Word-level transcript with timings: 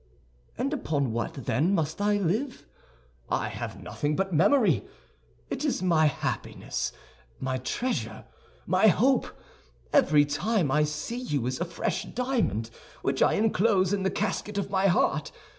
"And 0.57 0.73
upon 0.73 1.11
what 1.11 1.45
then 1.45 1.75
must 1.75 2.01
I 2.01 2.17
live? 2.17 2.65
I 3.29 3.49
have 3.49 3.83
nothing 3.83 4.15
but 4.15 4.33
memory. 4.33 4.83
It 5.51 5.63
is 5.63 5.83
my 5.83 6.07
happiness, 6.07 6.91
my 7.39 7.59
treasure, 7.59 8.25
my 8.65 8.87
hope. 8.87 9.27
Every 9.93 10.25
time 10.25 10.71
I 10.71 10.85
see 10.85 11.19
you 11.19 11.45
is 11.45 11.59
a 11.59 11.65
fresh 11.65 12.05
diamond 12.05 12.71
which 13.03 13.21
I 13.21 13.33
enclose 13.33 13.93
in 13.93 14.01
the 14.01 14.09
casket 14.09 14.57
of 14.57 14.71
my 14.71 14.87
heart. 14.87 15.31